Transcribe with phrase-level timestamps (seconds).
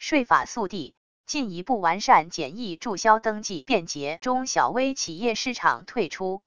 [0.00, 0.94] 税法速递
[1.26, 6.40] 进一步完善简易注销登记便捷，中小微企业市场退出。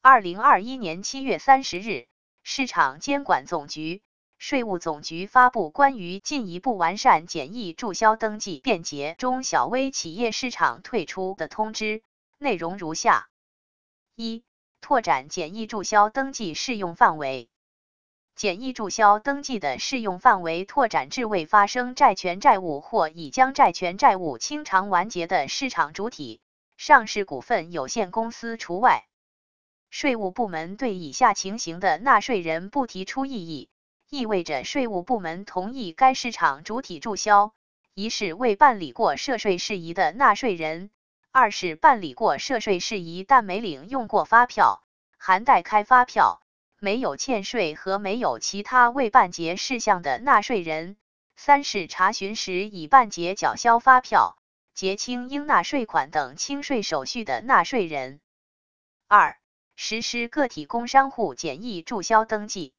[0.00, 2.06] 二零二一年七月三十日，
[2.42, 4.00] 市场监管总局、
[4.38, 12.02] 税务总局发布关于进一步完善简易注销登记便捷，中小微企业市场退出的通知，
[12.38, 13.28] 内容如下：
[14.16, 14.44] 一、
[14.80, 17.50] 拓展简易注销登记适用范围。
[18.34, 26.40] 简易注销登记的适用范围拓展至未发生债权债务或已将债权债务清偿完结的市场主体，
[26.76, 29.04] 上市股份有限公司除外。
[29.90, 33.68] 税务部门对以下情形的纳税人不提出异议，
[34.08, 37.52] 意味着税务部门同意该市场主体注销：
[37.94, 40.88] 一是未办理过涉税事宜的纳税人；
[41.30, 44.82] 二是办理过涉税事宜但没领用过发票
[45.18, 46.40] （含代开发票）。
[46.84, 50.96] 没有欠税和没有其他未办结事项的纳税人；
[51.36, 54.36] 三是查询时已办结缴销发票、
[54.74, 58.20] 结清应纳税款等清税手续的纳税人。
[59.06, 59.38] 二、
[59.76, 62.74] 实施个体工商户简易注销登记。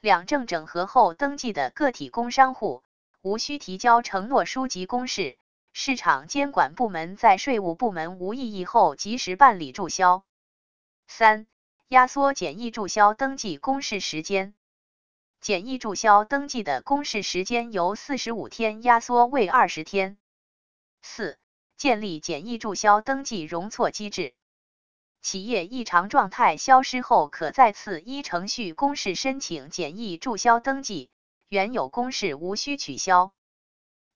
[0.00, 2.82] 两证整合后登记的个体工商户，
[3.20, 5.38] 无需提交承诺书及公示，
[5.72, 10.24] 市场监管部门在税务部门无异议后及时办理注销。
[11.06, 11.46] 三。
[11.92, 14.54] 压缩简易注销登记公示时间，
[15.42, 20.16] 简易注销登记的公示时间由四十五天压缩为二十天。
[21.02, 21.36] 四、
[21.76, 24.32] 建立简易注销登记容错机制，
[25.20, 31.10] 企业异常状态消失后，可再次依程序公示申请简易注销登记，
[31.50, 33.34] 原有公示无需取消。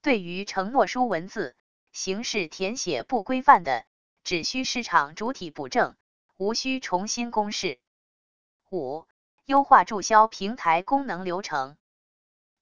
[0.00, 1.54] 对于承诺书文字、
[1.92, 3.84] 形式填写不规范的，
[4.24, 5.94] 只需市场主体补正。
[6.38, 7.78] 无需重新公示。
[8.70, 9.06] 五、
[9.46, 11.78] 优化注销平台功能流程，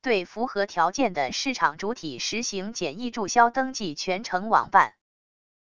[0.01, 4.95] 对符合条件的市场主体实行简易注销登记全程网办。